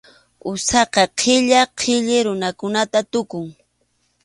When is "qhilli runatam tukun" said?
1.79-3.45